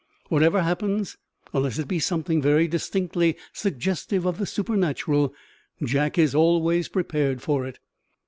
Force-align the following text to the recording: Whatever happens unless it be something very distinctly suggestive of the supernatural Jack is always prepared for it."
Whatever 0.29 0.63
happens 0.63 1.17
unless 1.53 1.77
it 1.77 1.87
be 1.87 1.99
something 1.99 2.41
very 2.41 2.67
distinctly 2.67 3.37
suggestive 3.53 4.25
of 4.25 4.39
the 4.39 4.47
supernatural 4.47 5.31
Jack 5.83 6.17
is 6.17 6.33
always 6.33 6.87
prepared 6.87 7.39
for 7.43 7.67
it." 7.67 7.77